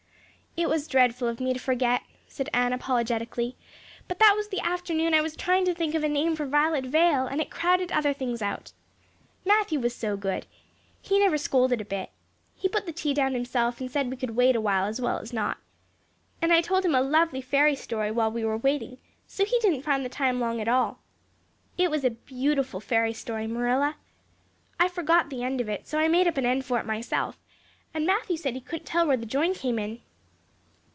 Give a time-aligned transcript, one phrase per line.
[0.57, 3.55] "It was dreadful of me to forget," said Anne apologetically,
[4.09, 6.83] "but that was the afternoon I was trying to think of a name for Violet
[6.87, 8.73] Vale and it crowded other things out.
[9.45, 10.45] Matthew was so good.
[11.01, 12.09] He never scolded a bit.
[12.53, 15.31] He put the tea down himself and said we could wait awhile as well as
[15.31, 15.57] not.
[16.41, 19.83] And I told him a lovely fairy story while we were waiting, so he didn't
[19.83, 20.99] find the time long at all.
[21.77, 23.95] It was a beautiful fairy story, Marilla.
[24.81, 27.39] I forgot the end of it, so I made up an end for it myself
[27.93, 30.01] and Matthew said he couldn't tell where the join came in."